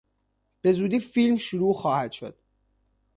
[0.61, 2.37] به زودی فیلم شروع خواهد شد.